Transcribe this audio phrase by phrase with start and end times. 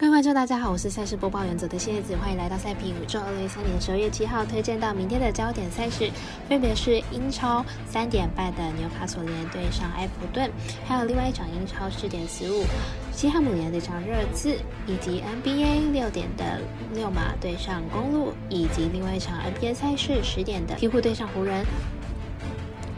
[0.00, 3.20] 各位观众，大家好，我是赛事播报原则的谢子，欢迎来到赛评宇宙。
[3.20, 6.10] 二零一三年十二月七号推荐到明天的焦点赛事，
[6.48, 10.50] 分别是英超三点半的纽卡索联对上埃弗顿，
[10.86, 12.64] 还有另外一场英超四点十五
[13.12, 16.62] 西汉姆联对上热刺，以及 NBA 六点的
[16.94, 21.62] 六马对上公路，以及另外一场 NBA 赛事十点的鹈鹕对上湖人。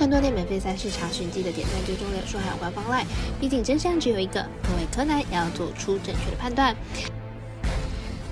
[0.00, 3.04] 更多的免费赛事查询，记得点赞、追踪、留数，还有官方来。
[3.38, 6.74] 毕竟真相只有一个，各位柯南也要做出正确的判断。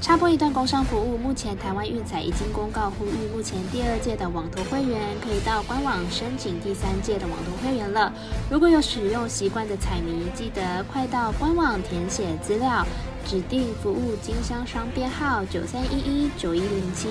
[0.00, 8.10] 插播一段工商服务，目前台湾运彩已经公告呼吁，目前第二届的网投会员可以到官网申请第三届的网投会员了。
[8.50, 12.82] 如果有使用习惯的彩迷，记得快到官网填写资料。
[13.28, 17.08] 指定服务经销商编号九三一一九一零七，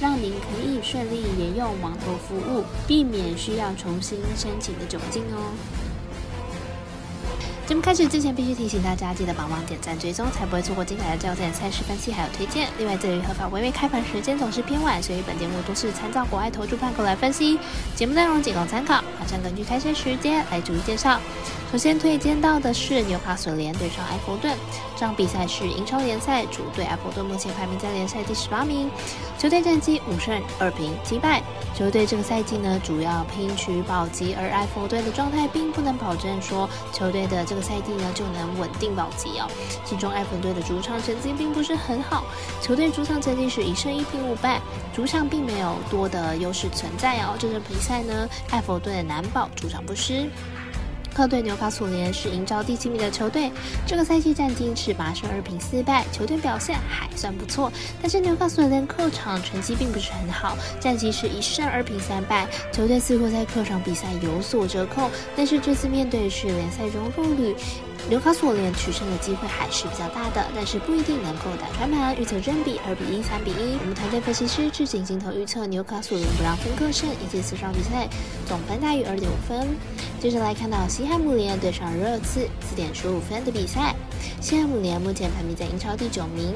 [0.00, 5.52] 让您可以顺利沿用网投服务，避免需要重新申请的窘境哦。
[7.70, 12.68] 节目开始之前，必须提醒大家记得帮忙点赞追踪，才不会错过精彩的焦点赛事分析还有推荐。
[12.78, 17.60] 另外，这里合法微微开盘时间总是偏晚，所以本节目都是参照国外投注盘口来分析，
[17.94, 21.20] 节目内容仅供参考，马上根据开赛时间来逐一介绍。
[21.70, 24.52] 首先推荐到的是纽卡索联对上埃弗顿，
[24.96, 28.90] 这场比赛是英超联赛主队埃弗顿目前排名在联赛第十八名，
[29.38, 31.40] 球队战绩五胜二平击败。
[31.72, 39.48] 球队这个赛季呢主要拼取保级，而埃弗顿的状态并不能保证说球队的这个赛季呢就能稳定保级哦。
[39.84, 42.24] 其中埃弗顿的主场成绩并不是很好，
[42.60, 44.60] 球队主场成绩是一胜一平五败，
[44.94, 47.36] 主场并没有多的优势存在哦。
[47.38, 50.28] 这场比赛呢，埃弗顿难保主场不失。
[51.14, 53.50] 客队纽卡索联是英超第七名的球队，
[53.86, 57.70] 这个赛季战绩是八胜二平四败，球队表现还算不错。
[58.00, 65.10] 但是纽卡索联客场成绩并不是很好，战绩是一胜二平三败，球队似乎在客场比赛有所折扣。
[65.36, 67.54] 但是这次面对是联赛中弱旅。
[68.08, 72.16] 纽卡索联取胜的机会还是比较大的，但是不一定能够打穿盘。
[72.20, 73.78] 预测正比二比一、三比一。
[73.80, 78.08] 我们团队分析师智景镜头预测纽卡索联不让分客胜，以及四场比赛
[78.48, 79.68] 总分大于二点五分。
[80.18, 83.94] 接着来看到西汉姆联对上热刺，四点十五分的比赛。
[84.40, 86.52] 西汉姆联目前排名在英超第九名，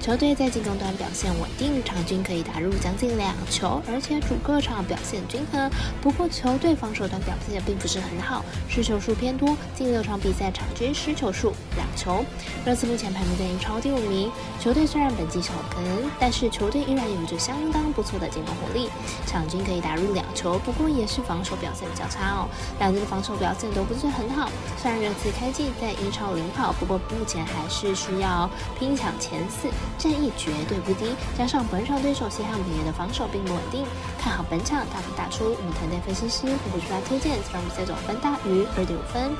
[0.00, 5.70] 球队在进攻端表现稳定，场均可以打入将近两球，而且主客场表现均衡。
[6.00, 12.24] 不过球队防守端表现并不是很好，失球数偏多，近六场比赛场均失球数两球。
[12.64, 15.82] 热刺目前排名在英超第五名，球队虽然本季小坑，
[16.18, 18.88] 但是球队依然有着相当不错的进攻火力，
[19.26, 20.58] 场均可以打入两球。
[20.60, 22.48] 不过也是防守表现比较差哦，
[22.78, 24.48] 两队的防守表现都不是很好。
[24.80, 26.98] 虽然热刺开季在英超领跑，不过。
[27.18, 28.48] 目前还是需要
[28.78, 31.14] 拼抢前四，战役绝对不低。
[31.36, 33.84] 加上本场对手西汉姆联的防守并不稳定，
[34.18, 35.44] 看好本场大幅打出。
[35.44, 39.30] 我们团队分析师会不出来推荐，让比赛总分大于二点五分。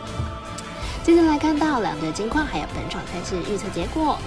[1.04, 4.18] 接下来看到两队近况，还有本场赛事预测结果。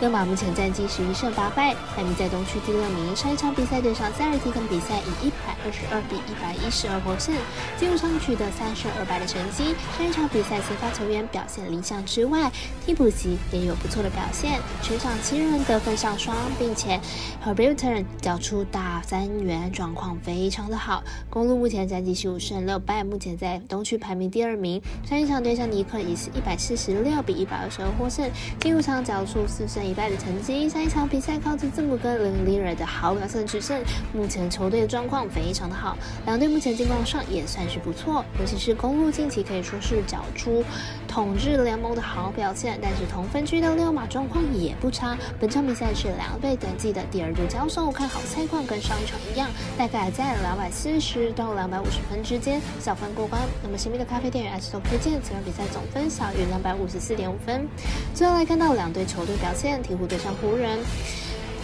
[0.00, 3.14] 勒马目前战绩十一胜八败，排名在东区第六名。
[3.14, 7.32] 上一场比赛对上塞尔提根比赛以一百二十二比一百一十二获胜，
[7.78, 9.74] 进入上取得三胜二败的成绩。
[9.96, 12.50] 上一场比赛先发球员表现理想之外，
[12.84, 17.00] 替补席也有不错的表现，全场七人得分上双，并且
[17.44, 21.04] Herberton 缴出大三元，状况非常的好。
[21.30, 24.82] 公路目前战绩十五胜六败，目前在东区排名第二名。
[25.08, 28.28] 上一场对上尼克也是一百四十六比一百二十二获胜，
[28.60, 29.83] 进入场缴出四胜。
[29.84, 33.82] 一败的成绩，上一场比赛靠着字母哥林利瑞的好表现取胜。
[34.12, 35.96] 目前球队的状况非常的好，
[36.26, 40.64] 两队目前进攻上也算是不错，尤其是公路近期可以说是缴出
[41.14, 42.76] 统治联盟的好表现。
[42.82, 49.48] 但是同分区的六马状况也不差，本场比赛是两队等级的第二度交手，看好赛况跟上一场一样，
[49.78, 53.40] 大概在两百四十到两百五十分之间，小分过关。
[53.62, 57.64] 那么神秘的咖啡店员还是都推荐，此场比赛总分小于两百五十四点五分。
[58.12, 59.80] 最后来看到两队球队表现。
[59.84, 60.78] 鹈鹕对上湖人，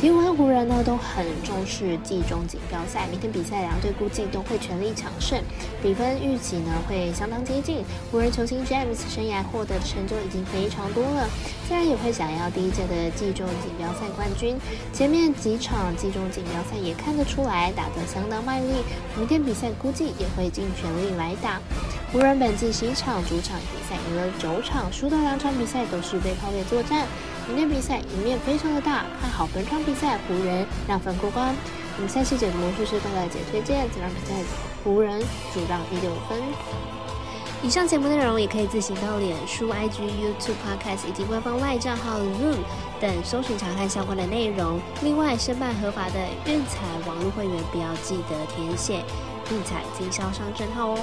[0.03, 5.39] 鹈鹕和湖人呢都很重视季中锦标赛，明天比赛两队估计都会全力抢胜，
[5.83, 7.85] 比分预期呢会相当接近。
[8.11, 11.29] 湖人球星 James 生涯获得的成就已经非常多了，
[11.69, 14.57] 自然也会想要第一届的季中锦标赛冠军。
[14.91, 18.83] 前面几场季中锦标赛也看得出来打得相当卖力，
[19.19, 21.61] 明天比赛估计也会尽全力来打。
[22.11, 27.07] 湖人本季十一场主场比赛赢了九场，输的两场比赛都是被抛位作战。
[27.51, 31.53] 明天比赛赢面非常的大，看好本场比赛湖人让分过关。
[31.97, 34.37] 我们赛事解读魔术师带来解推荐，这场比赛
[34.85, 35.21] 湖人
[35.53, 36.39] 主让一六分。
[37.61, 42.59] 以上节目内容也可以自行到脸书、IG、YouTube、Podcast 以及官方外账号 Zoom
[43.01, 44.81] 等搜寻查看相关的内容。
[45.03, 49.03] 另外，申办合法的运彩网络会员，不要记得填写
[49.51, 50.99] 运彩经销商证号哦。